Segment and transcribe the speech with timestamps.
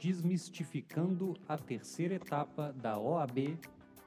[0.00, 3.58] Desmistificando a terceira etapa da OAB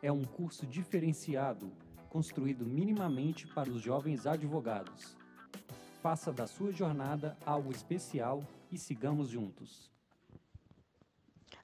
[0.02, 1.70] é um curso diferenciado,
[2.10, 5.18] construído minimamente para os jovens advogados.
[6.02, 8.42] Faça da sua jornada algo especial
[8.72, 9.92] e sigamos juntos.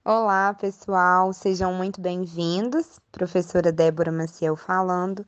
[0.03, 2.99] Olá, pessoal, sejam muito bem-vindos.
[3.13, 5.25] Professora Débora Maciel falando.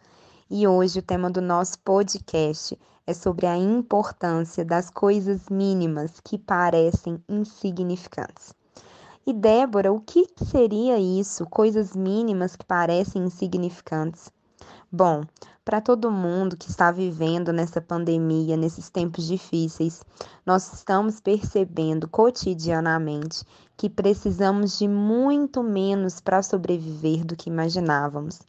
[0.50, 2.78] E hoje o tema do nosso podcast
[3.08, 8.59] é sobre a importância das coisas mínimas que parecem insignificantes.
[9.30, 11.46] E Débora, o que seria isso?
[11.46, 14.32] Coisas mínimas que parecem insignificantes?
[14.92, 15.22] Bom,
[15.64, 20.04] para todo mundo que está vivendo nessa pandemia, nesses tempos difíceis,
[20.44, 23.46] nós estamos percebendo cotidianamente
[23.78, 28.40] que precisamos de muito menos para sobreviver do que imaginávamos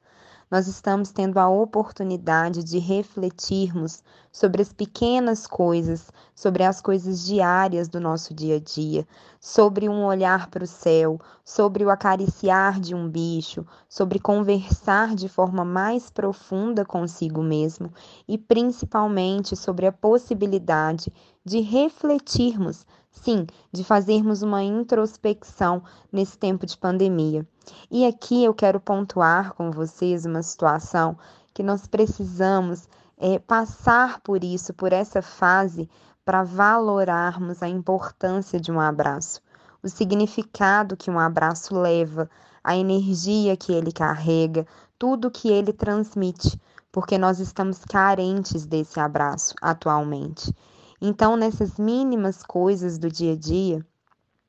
[0.51, 7.89] nós estamos tendo a oportunidade de refletirmos sobre as pequenas coisas, sobre as coisas diárias
[7.89, 9.07] do nosso dia a dia,
[9.41, 15.29] sobre um olhar para o céu, sobre o acariciar de um bicho, sobre conversar de
[15.29, 17.93] forma mais profunda consigo mesmo
[18.27, 21.13] e principalmente sobre a possibilidade
[21.45, 27.47] de refletirmos sim, de fazermos uma introspecção nesse tempo de pandemia.
[27.91, 31.19] E aqui eu quero pontuar com vocês uma situação
[31.53, 35.89] que nós precisamos é, passar por isso, por essa fase,
[36.25, 39.41] para valorarmos a importância de um abraço,
[39.83, 42.31] o significado que um abraço leva,
[42.63, 44.67] a energia que ele carrega,
[44.99, 46.61] tudo que ele transmite,
[46.93, 50.55] porque nós estamos carentes desse abraço atualmente.
[51.03, 53.87] Então, nessas mínimas coisas do dia a dia,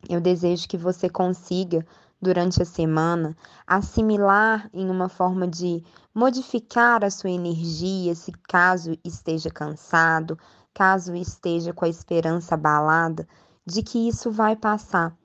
[0.09, 1.85] eu desejo que você consiga,
[2.21, 5.81] durante a semana, assimilar em uma forma de
[6.13, 10.37] modificar a sua energia, se caso esteja cansado,
[10.73, 13.25] caso esteja com a esperança abalada,
[13.65, 15.15] de que isso vai passar.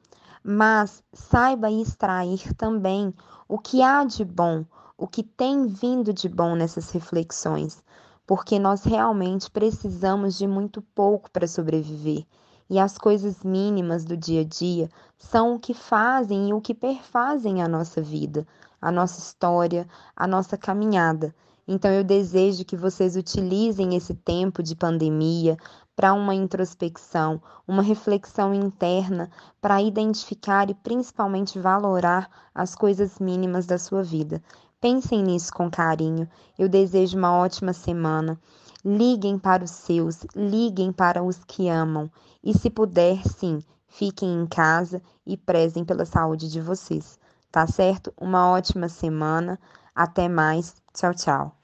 [0.44, 3.12] Mas saiba extrair também
[3.48, 4.64] o que há de bom,
[4.96, 7.82] o que tem vindo de bom nessas reflexões
[8.26, 12.26] porque nós realmente precisamos de muito pouco para sobreviver.
[12.68, 16.74] E as coisas mínimas do dia a dia são o que fazem e o que
[16.74, 18.44] perfazem a nossa vida,
[18.82, 21.32] a nossa história, a nossa caminhada.
[21.68, 25.56] Então eu desejo que vocês utilizem esse tempo de pandemia
[25.96, 33.78] para uma introspecção, uma reflexão interna, para identificar e principalmente valorar as coisas mínimas da
[33.78, 34.40] sua vida.
[34.80, 36.28] Pensem nisso com carinho.
[36.56, 38.38] Eu desejo uma ótima semana.
[38.84, 42.08] Liguem para os seus, liguem para os que amam.
[42.44, 47.18] E se puder, sim, fiquem em casa e prezem pela saúde de vocês.
[47.56, 48.12] Tá certo?
[48.20, 49.58] Uma ótima semana.
[49.94, 50.76] Até mais.
[50.92, 51.56] Tchau, tchau.